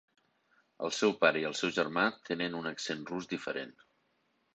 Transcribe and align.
El 0.85 0.93
seu 0.99 1.11
pare 1.23 1.43
i 1.43 1.45
el 1.49 1.53
seu 1.59 1.71
germà 1.75 2.05
tenen 2.31 2.57
un 2.61 2.71
accent 2.71 3.05
rus 3.11 3.29
diferent. 3.35 3.77